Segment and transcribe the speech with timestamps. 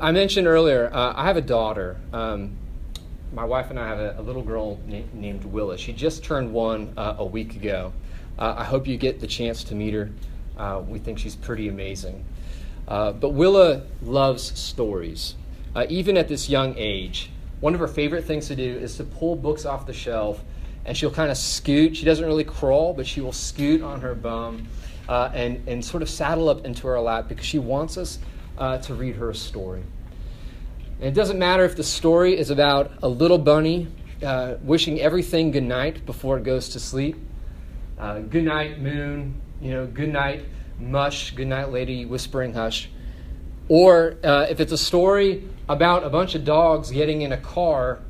[0.00, 1.96] I mentioned earlier, uh, I have a daughter.
[2.12, 2.56] Um,
[3.32, 5.76] my wife and I have a, a little girl na- named Willa.
[5.76, 7.92] She just turned one uh, a week ago.
[8.38, 10.10] Uh, I hope you get the chance to meet her.
[10.56, 12.24] Uh, we think she's pretty amazing.
[12.86, 15.34] Uh, but Willa loves stories,
[15.74, 17.30] uh, even at this young age.
[17.60, 20.44] One of her favorite things to do is to pull books off the shelf,
[20.84, 21.96] and she'll kind of scoot.
[21.96, 24.68] She doesn't really crawl, but she will scoot on her bum
[25.08, 28.18] and, and sort of saddle up into our lap because she wants us
[28.58, 29.82] to read her a story.
[30.98, 33.88] And it doesn't matter if the story is about a little bunny
[34.22, 37.16] uh, wishing everything good night before it goes to sleep.
[37.98, 39.40] Uh, good night, moon.
[39.60, 40.44] You know, good night,
[40.78, 41.32] mush.
[41.32, 42.88] Good night, lady, whispering hush.
[43.68, 48.00] Or uh, if it's a story about a bunch of dogs getting in a car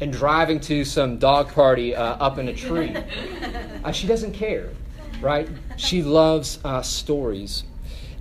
[0.00, 2.96] and driving to some dog party uh, up in a tree.
[3.84, 4.70] Uh, she doesn't care,
[5.20, 5.48] right?
[5.76, 7.64] She loves uh, stories.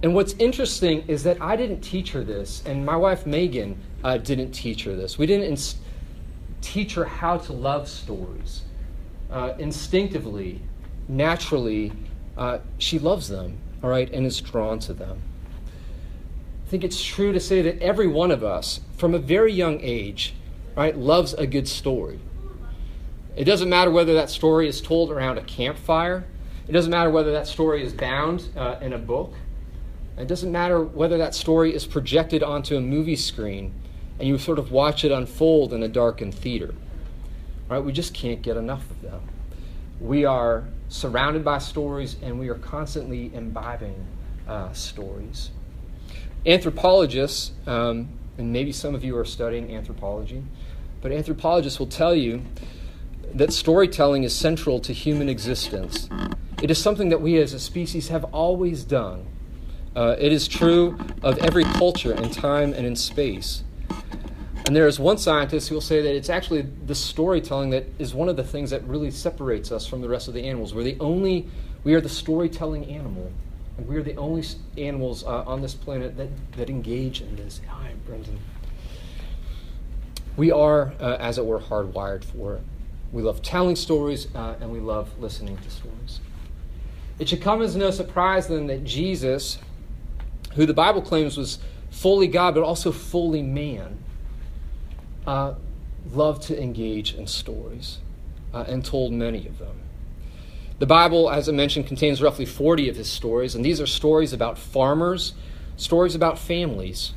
[0.04, 4.18] And what's interesting is that I didn't teach her this, and my wife Megan uh,
[4.18, 5.18] didn't teach her this.
[5.18, 5.76] We didn't ins-
[6.62, 8.64] teach her how to love stories.
[9.30, 10.60] Uh, instinctively,
[11.08, 11.92] naturally,
[12.36, 15.22] uh, she loves them, all right, and is drawn to them.
[16.66, 19.80] I think it's true to say that every one of us, from a very young
[19.82, 20.34] age,
[20.76, 22.20] right, loves a good story.
[23.36, 26.26] It doesn't matter whether that story is told around a campfire.
[26.68, 29.34] It doesn't matter whether that story is bound uh, in a book.
[30.22, 33.74] It doesn't matter whether that story is projected onto a movie screen
[34.20, 36.76] and you sort of watch it unfold in a darkened theater.
[37.68, 37.80] Right?
[37.80, 39.22] We just can't get enough of them.
[40.00, 44.06] We are surrounded by stories and we are constantly imbibing
[44.48, 45.50] uh, stories.
[46.46, 50.44] Anthropologists, um, and maybe some of you are studying anthropology,
[51.02, 52.44] but anthropologists will tell you
[53.34, 56.10] that storytelling is central to human existence.
[56.62, 59.26] It is something that we as a species have always done.
[59.96, 63.64] Uh, it is true of every culture in time and in space.
[64.66, 68.14] And there is one scientist who will say that it's actually the storytelling that is
[68.14, 70.74] one of the things that really separates us from the rest of the animals.
[70.74, 71.50] We're the only,
[71.84, 73.32] we are the storytelling animal.
[73.78, 74.46] And we are the only
[74.78, 77.60] animals uh, on this planet that, that engage in this.
[77.68, 78.40] Hi, Brendan.
[80.38, 82.62] We are, uh, as it were, hardwired for it.
[83.12, 86.22] We love telling stories uh, and we love listening to stories.
[87.20, 89.60] It should come as no surprise then that Jesus,
[90.56, 93.98] who the Bible claims was fully God but also fully man,
[95.28, 95.54] uh,
[96.12, 98.00] loved to engage in stories
[98.54, 99.78] uh, and told many of them.
[100.80, 104.34] The Bible, as I mentioned, contains roughly 40 of his stories, and these are stories
[104.34, 105.34] about farmers,
[105.78, 107.14] stories about families,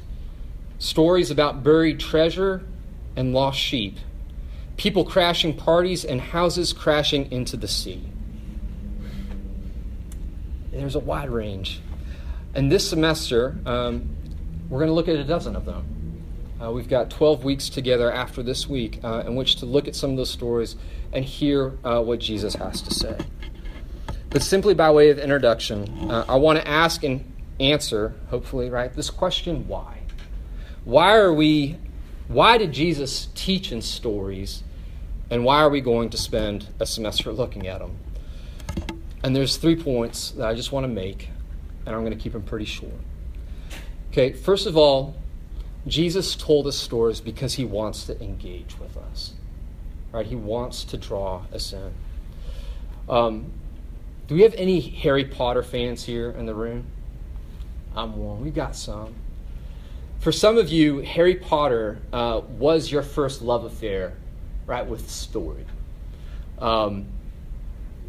[0.78, 2.62] stories about buried treasure
[3.16, 3.96] and lost sheep,
[4.76, 8.02] people crashing parties, and houses crashing into the sea.
[10.70, 11.80] There's a wide range.
[12.54, 14.08] And this semester, um,
[14.68, 16.22] we're going to look at a dozen of them.
[16.62, 19.96] Uh, we've got 12 weeks together after this week uh, in which to look at
[19.96, 20.76] some of those stories
[21.12, 23.18] and hear uh, what Jesus has to say.
[24.30, 27.24] But simply by way of introduction, uh, I want to ask and
[27.58, 29.98] answer, hopefully, right, this question why?
[30.84, 31.76] Why are we,
[32.28, 34.62] why did Jesus teach in stories,
[35.28, 37.96] and why are we going to spend a semester looking at them?
[39.24, 41.30] And there's three points that I just want to make,
[41.86, 42.92] and I'm going to keep them pretty short.
[44.10, 45.16] Okay, first of all,
[45.86, 49.34] Jesus told us stories because he wants to engage with us.
[50.12, 50.26] Right?
[50.26, 51.92] He wants to draw us in.
[53.08, 53.52] Um,
[54.26, 56.86] do we have any Harry Potter fans here in the room?
[57.94, 58.40] I'm one.
[58.40, 59.14] We've got some.
[60.20, 64.14] For some of you, Harry Potter uh, was your first love affair,
[64.66, 65.66] right, with story.
[66.58, 67.06] Um,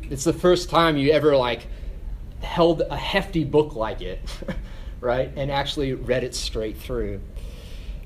[0.03, 1.67] it's the first time you ever like
[2.41, 4.19] held a hefty book like it,
[5.01, 7.21] right, and actually read it straight through.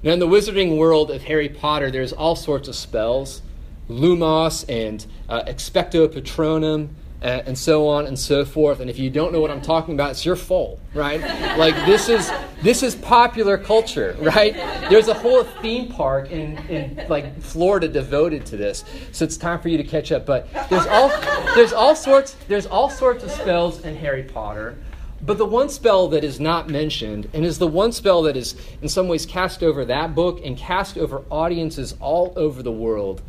[0.02, 3.42] Now, in the wizarding world of Harry Potter, there's all sorts of spells
[3.90, 6.90] Lumos and uh, Expecto Patronum.
[7.22, 8.80] Uh, and so on and so forth.
[8.80, 11.20] And if you don't know what I'm talking about, it's your fault, right?
[11.58, 12.32] like this is
[12.62, 14.54] this is popular culture, right?
[14.90, 18.86] There's a whole theme park in, in like Florida devoted to this.
[19.12, 20.26] So it's time for you to catch up.
[20.26, 21.10] But there's all
[21.56, 24.78] there's all sorts there's all sorts of spells in Harry Potter.
[25.22, 28.56] But the one spell that is not mentioned, and is the one spell that is
[28.82, 33.22] in some ways cast over that book and cast over audiences all over the world,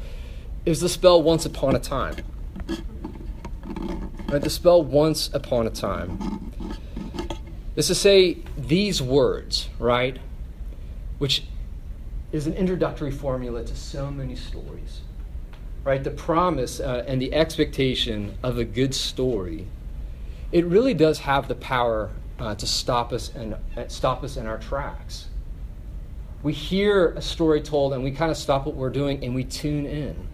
[0.64, 2.14] is the spell Once Upon a Time.
[4.30, 6.52] Right, the spell Once Upon a Time.
[7.74, 10.18] Is to say these words, right?
[11.18, 11.42] Which
[12.30, 15.00] is an introductory formula to so many stories.
[15.82, 16.04] Right?
[16.04, 19.66] The promise uh, and the expectation of a good story
[20.52, 24.46] it really does have the power uh, to stop us and uh, stop us in
[24.46, 25.26] our tracks.
[26.42, 29.44] we hear a story told and we kind of stop what we're doing and we
[29.44, 30.28] tune in.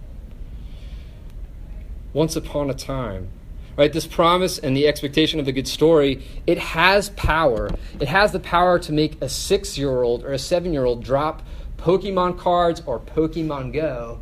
[2.12, 3.28] Once upon a time,
[3.76, 3.92] right?
[3.92, 7.70] This promise and the expectation of a good story, it has power.
[8.00, 11.04] It has the power to make a six year old or a seven year old
[11.04, 11.42] drop
[11.76, 14.20] Pokemon cards or Pokemon Go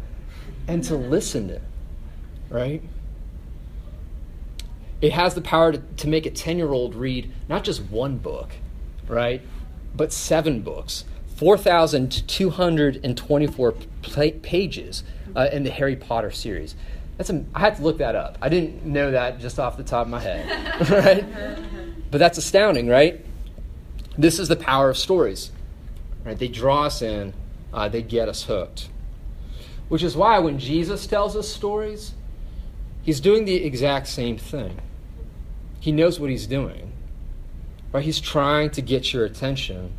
[0.67, 1.63] and to listen to, it,
[2.51, 2.83] right?
[5.01, 8.19] It has the power to, to make a 10 year old read not just one
[8.19, 8.51] book,
[9.07, 9.43] right?
[9.95, 11.05] But seven books,
[11.37, 13.73] 4,224
[14.43, 15.05] pages
[15.37, 16.75] uh, in the Harry Potter series.
[17.17, 18.39] That's a, I had to look that up.
[18.41, 21.25] I didn't know that just off the top of my head, right?
[22.11, 23.25] But that's astounding, right?
[24.19, 25.53] This is the power of stories,
[26.25, 26.39] right?
[26.39, 27.35] They draw us in,
[27.73, 28.89] uh, they get us hooked.
[29.89, 32.15] Which is why when Jesus tells us stories,
[33.03, 34.81] he's doing the exact same thing.
[35.81, 36.93] He knows what he's doing,
[37.93, 38.05] right?
[38.05, 39.93] He's trying to get your attention.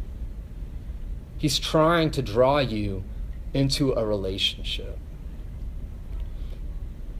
[1.37, 3.03] He's trying to draw you
[3.53, 4.97] into a relationship.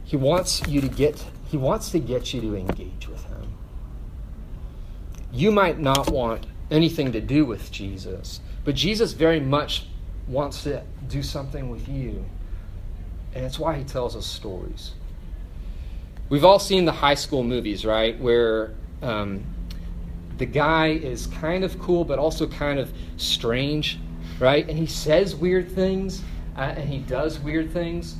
[0.06, 3.52] He wants you to get he wants to get you to engage with him.
[5.32, 9.86] You might not want anything to do with Jesus, but Jesus very much
[10.26, 12.24] wants to do something with you.
[13.34, 14.92] And it's why he tells us stories.
[16.28, 18.18] We've all seen the high school movies, right?
[18.18, 19.44] Where um,
[20.38, 23.98] the guy is kind of cool, but also kind of strange,
[24.40, 24.68] right?
[24.68, 26.22] And he says weird things,
[26.56, 28.16] uh, and he does weird things.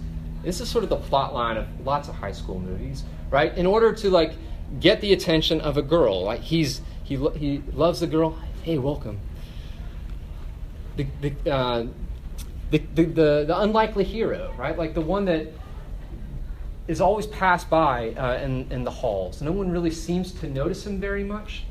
[0.46, 3.52] This is sort of the plot line of lots of high school movies, right?
[3.58, 4.34] In order to like
[4.78, 8.38] get the attention of a girl, like he's he he loves the girl.
[8.62, 9.18] Hey, welcome.
[10.96, 11.86] The the, uh,
[12.70, 14.78] the, the, the, the unlikely hero, right?
[14.78, 15.48] Like the one that
[16.86, 19.42] is always passed by uh, in, in the halls.
[19.42, 21.64] No one really seems to notice him very much.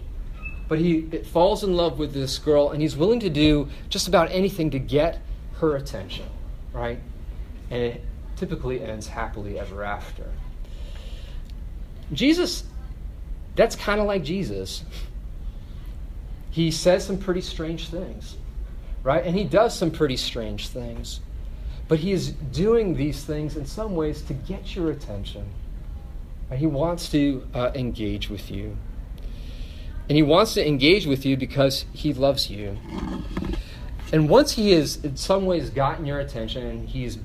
[0.67, 4.31] But he falls in love with this girl, and he's willing to do just about
[4.31, 5.21] anything to get
[5.59, 6.25] her attention,
[6.73, 6.99] right?
[7.69, 8.01] And it
[8.35, 10.25] typically ends happily ever after.
[12.13, 12.63] Jesus,
[13.55, 14.83] that's kind of like Jesus.
[16.51, 18.37] He says some pretty strange things,
[19.03, 19.25] right?
[19.25, 21.19] And he does some pretty strange things.
[21.87, 25.45] But he is doing these things in some ways to get your attention.
[26.49, 28.77] And he wants to uh, engage with you.
[30.07, 32.77] And he wants to engage with you because he loves you.
[34.11, 37.17] And once he has, in some ways, gotten your attention and he's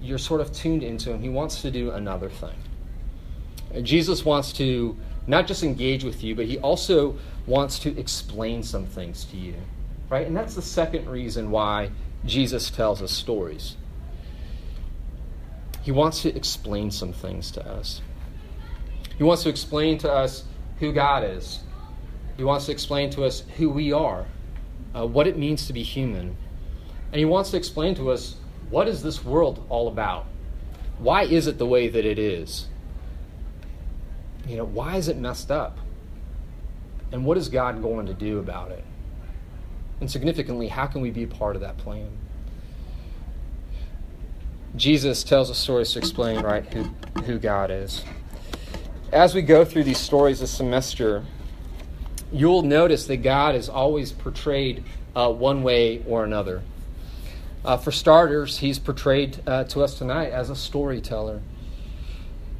[0.00, 3.82] you're sort of tuned into him, he wants to do another thing.
[3.82, 4.96] Jesus wants to
[5.26, 9.54] not just engage with you, but he also wants to explain some things to you.
[10.08, 10.26] Right?
[10.26, 11.90] And that's the second reason why
[12.24, 13.76] Jesus tells us stories.
[15.82, 18.00] He wants to explain some things to us.
[19.16, 20.44] He wants to explain to us
[20.78, 21.60] who God is.
[22.36, 24.26] He wants to explain to us who we are,
[24.94, 26.36] uh, what it means to be human.
[27.12, 28.36] And he wants to explain to us
[28.70, 30.26] what is this world all about?
[30.98, 32.66] Why is it the way that it is?
[34.46, 35.78] You know, why is it messed up?
[37.12, 38.84] And what is God going to do about it?
[40.00, 42.10] And significantly, how can we be a part of that plan?
[44.76, 46.84] Jesus tells us stories to explain, right, who,
[47.22, 48.04] who God is.
[49.12, 51.24] As we go through these stories this semester,
[52.30, 54.84] you'll notice that God is always portrayed
[55.16, 56.62] uh, one way or another.
[57.64, 61.40] Uh, for starters, he's portrayed uh, to us tonight as a storyteller.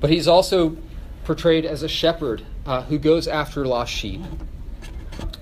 [0.00, 0.76] But he's also
[1.24, 4.20] portrayed as a shepherd uh, who goes after lost sheep,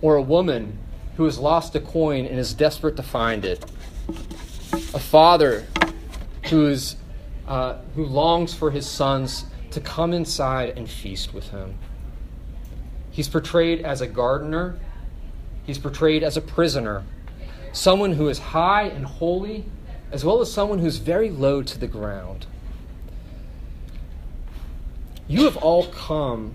[0.03, 0.79] or a woman
[1.17, 3.65] who has lost a coin and is desperate to find it,
[4.95, 5.67] a father
[6.51, 6.97] who, is,
[7.49, 11.77] uh, who longs for his sons to come inside and feast with him.
[13.11, 14.79] He's portrayed as a gardener,
[15.65, 17.05] he's portrayed as a prisoner,
[17.77, 19.65] someone who is high and holy,
[20.11, 22.47] as well as someone who's very low to the ground.
[25.29, 26.55] You have all come,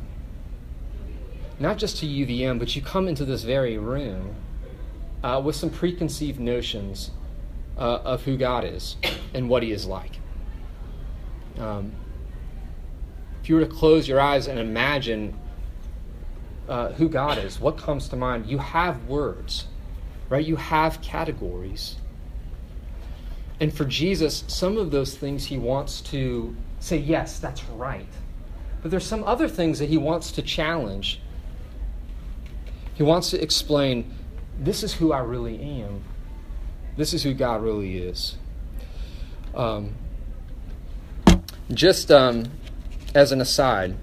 [1.59, 4.33] not just to UVM, but you come into this very room
[5.23, 7.11] uh, with some preconceived notions
[7.77, 8.95] uh, of who God is
[9.33, 10.19] and what He is like.
[11.59, 11.91] Um,
[13.43, 15.37] if you were to close your eyes and imagine
[16.67, 18.47] uh, who God is, what comes to mind?
[18.47, 19.67] You have words,
[20.31, 20.45] right?
[20.45, 21.97] You have categories.
[23.59, 28.07] And for Jesus, some of those things he wants to say, yes, that's right.
[28.81, 31.19] But there's some other things that he wants to challenge.
[32.93, 34.15] He wants to explain
[34.57, 36.01] this is who I really am.
[36.95, 38.37] This is who God really is.
[39.53, 39.95] Um,
[41.73, 42.49] just um,
[43.13, 43.97] as an aside,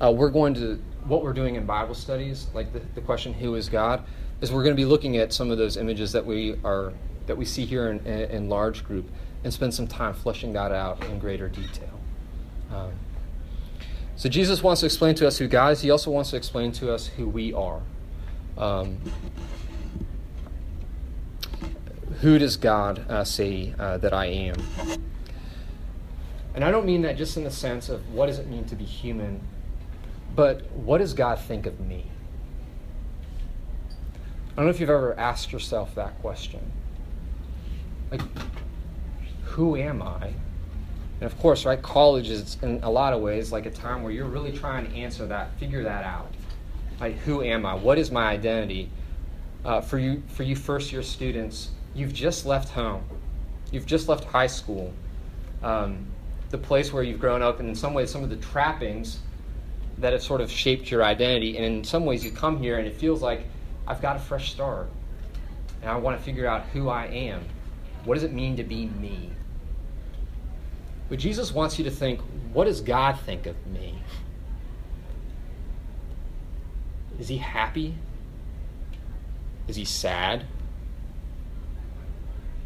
[0.00, 3.54] uh, we're going to, what we're doing in Bible studies, like the, the question, who
[3.54, 4.02] is God,
[4.40, 6.92] is we're going to be looking at some of those images that we are
[7.26, 9.06] that we see here in, in, in large group
[9.44, 12.00] and spend some time fleshing that out in greater detail.
[12.72, 12.92] Um,
[14.16, 15.80] so Jesus wants to explain to us who God is.
[15.82, 17.82] He also wants to explain to us who we are.
[18.56, 18.98] Um,
[22.20, 24.56] who does God uh, say uh, that I am?
[26.54, 28.74] And I don't mean that just in the sense of what does it mean to
[28.74, 29.40] be human,
[30.34, 32.10] but what does God think of me?
[34.58, 36.58] I don't know if you've ever asked yourself that question.
[38.10, 38.22] Like,
[39.44, 40.32] who am I?
[41.20, 44.10] And of course, right, college is in a lot of ways like a time where
[44.10, 46.34] you're really trying to answer that, figure that out.
[46.98, 47.76] Like, who am I?
[47.76, 48.90] What is my identity?
[49.64, 53.04] Uh, for you, for you first year students, you've just left home.
[53.70, 54.92] You've just left high school.
[55.62, 56.04] Um,
[56.50, 59.20] the place where you've grown up, and in some ways, some of the trappings
[59.98, 61.56] that have sort of shaped your identity.
[61.58, 63.44] And in some ways, you come here and it feels like
[63.88, 64.90] I've got a fresh start.
[65.80, 67.42] And I want to figure out who I am.
[68.04, 69.30] What does it mean to be me?
[71.08, 72.20] But Jesus wants you to think
[72.52, 73.98] what does God think of me?
[77.18, 77.94] Is he happy?
[79.66, 80.44] Is he sad?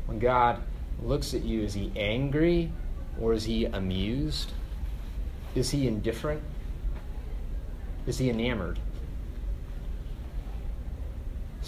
[0.07, 0.61] When God
[1.03, 2.73] looks at you, is he angry
[3.21, 4.53] or is he amused?
[5.55, 6.43] Is he indifferent?
[8.07, 8.79] Is he enamored?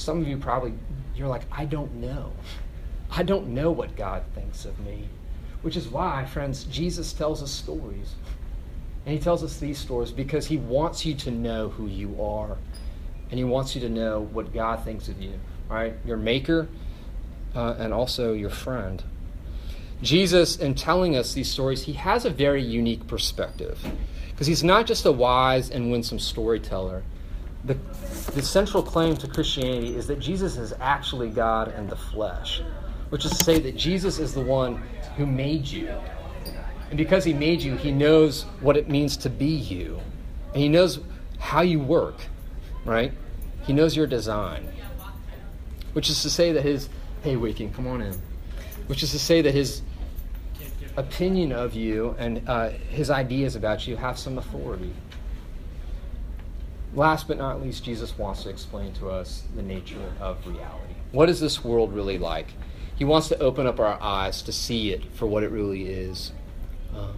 [0.05, 0.75] Some of you probably,
[1.17, 2.31] you're like, I don't know.
[3.11, 5.09] I don't know what God thinks of me.
[5.63, 8.15] Which is why, friends, Jesus tells us stories.
[9.07, 12.59] And he tells us these stories because he wants you to know who you are.
[13.31, 15.41] And he wants you to know what God thinks of you.
[15.71, 15.95] Right?
[16.05, 16.69] Your maker
[17.55, 19.03] uh, and also your friend.
[20.03, 23.83] Jesus, in telling us these stories, he has a very unique perspective.
[24.33, 27.05] Because he's not just a wise and winsome storyteller.
[27.65, 27.75] The,
[28.33, 32.63] the central claim to Christianity is that Jesus is actually God in the flesh,
[33.09, 34.83] which is to say that Jesus is the one
[35.17, 35.89] who made you.
[36.91, 39.99] And because he made you, he knows what it means to be you.
[40.53, 41.01] And he knows
[41.39, 42.17] how you work,
[42.85, 43.13] right?
[43.67, 44.69] He knows your design.
[45.95, 46.89] Which is to say that his,
[47.23, 48.15] hey, Waking, come on in.
[48.89, 49.81] Which is to say that his
[50.97, 54.93] opinion of you and uh, his ideas about you have some authority.
[56.95, 60.95] Last but not least, Jesus wants to explain to us the nature of reality.
[61.11, 62.49] What is this world really like?
[62.97, 66.31] He wants to open up our eyes to see it for what it really is.
[66.95, 67.15] Um,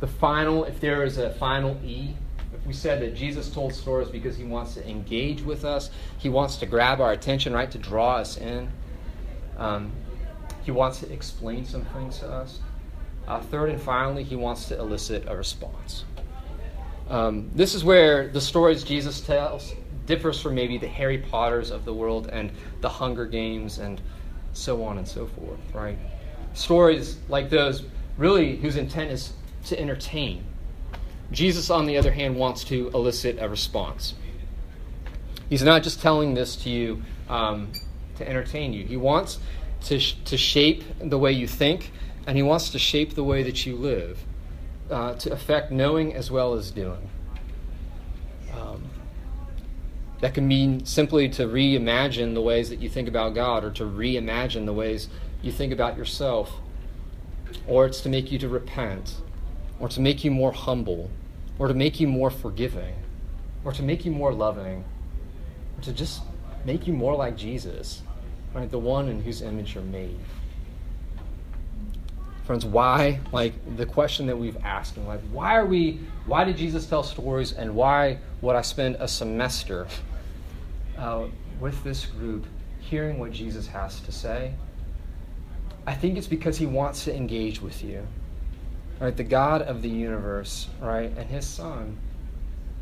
[0.00, 2.14] the final, if there is a final E,
[2.54, 6.30] if we said that Jesus told stories because he wants to engage with us, he
[6.30, 8.70] wants to grab our attention, right, to draw us in.
[9.58, 9.92] Um,
[10.62, 12.60] he wants to explain some things to us.
[13.28, 16.04] Uh, third and finally, he wants to elicit a response.
[17.08, 19.74] Um, this is where the stories Jesus tells
[20.06, 24.00] differs from maybe the Harry Potters of the world and the Hunger Games and
[24.52, 25.98] so on and so forth, right?
[26.54, 27.84] Stories like those
[28.16, 29.32] really whose intent is
[29.66, 30.44] to entertain.
[31.32, 34.14] Jesus, on the other hand, wants to elicit a response.
[35.48, 37.72] He's not just telling this to you um,
[38.16, 38.84] to entertain you.
[38.84, 39.38] He wants
[39.84, 41.90] to, sh- to shape the way you think,
[42.26, 44.24] and He wants to shape the way that you live,
[44.90, 47.08] uh, to affect knowing as well as doing.
[48.52, 48.90] Um,
[50.20, 53.84] that can mean simply to reimagine the ways that you think about God, or to
[53.84, 55.08] reimagine the ways
[55.42, 56.52] you think about yourself,
[57.66, 59.16] or it's to make you to repent,
[59.80, 61.10] or to make you more humble,
[61.58, 62.94] or to make you more forgiving,
[63.64, 64.84] or to make you more loving,
[65.76, 66.22] or to just
[66.64, 68.02] make you more like Jesus
[68.54, 68.70] right?
[68.70, 70.18] The one in whose image you're made.
[72.44, 73.20] Friends, why?
[73.32, 77.02] Like the question that we've asked, and like, why are we, why did Jesus tell
[77.02, 79.86] stories and why would I spend a semester
[80.98, 81.24] uh,
[81.58, 82.46] with this group
[82.80, 84.52] hearing what Jesus has to say?
[85.86, 88.06] I think it's because he wants to engage with you.
[89.00, 89.16] Right?
[89.16, 91.98] The God of the universe, right, and his son,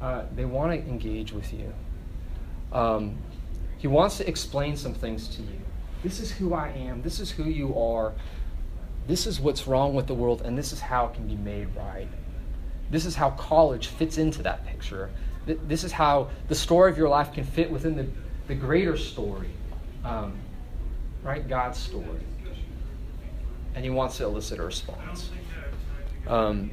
[0.01, 1.73] uh, they want to engage with you.
[2.73, 3.17] Um,
[3.79, 5.59] he wants to explain some things to you.
[6.03, 7.03] This is who I am.
[7.03, 8.13] This is who you are.
[9.07, 11.69] This is what's wrong with the world, and this is how it can be made
[11.77, 12.09] right.
[12.91, 15.11] This is how college fits into that picture.
[15.47, 18.07] This is how the story of your life can fit within the,
[18.47, 19.51] the greater story,
[20.05, 20.35] um,
[21.23, 21.47] right?
[21.49, 22.21] God's story.
[23.75, 25.31] And He wants to elicit a response.
[26.29, 26.71] Um,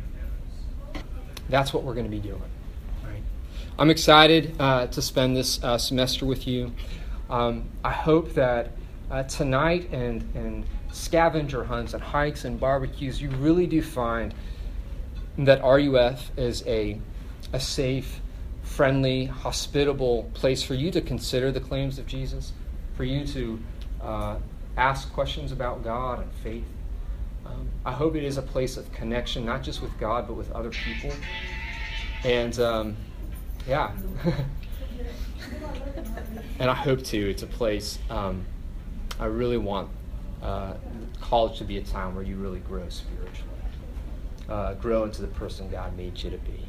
[1.50, 2.42] that's what we're going to be doing.
[3.04, 3.24] Right?
[3.80, 6.74] I'm excited uh, to spend this uh, semester with you.
[7.30, 8.72] Um, I hope that
[9.10, 14.34] uh, tonight and, and scavenger hunts and hikes and barbecues, you really do find
[15.38, 17.00] that RUF is a,
[17.54, 18.20] a safe,
[18.64, 22.54] friendly, hospitable place for you to consider the claims of Jesus,
[22.96, 23.60] for you to
[24.02, 24.38] uh,
[24.78, 26.66] ask questions about God and faith.
[27.46, 30.52] Um, I hope it is a place of connection, not just with God, but with
[30.52, 31.12] other people.
[32.24, 32.98] And um,
[33.68, 33.92] yeah.
[36.60, 38.46] and I hope too, it's a place um,
[39.20, 39.90] I really want
[40.42, 40.74] uh,
[41.22, 43.50] college to be a time where you really grow spiritually,
[44.48, 46.66] uh, grow into the person God made you to be.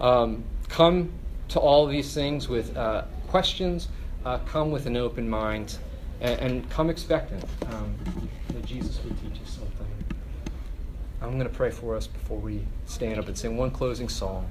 [0.00, 1.12] Um, come
[1.48, 3.88] to all these things with uh, questions,
[4.24, 5.78] uh, come with an open mind,
[6.20, 7.94] and, and come expectant um,
[8.48, 9.86] that Jesus would teach us something.
[11.22, 14.48] I'm going to pray for us before we stand up and sing one closing song.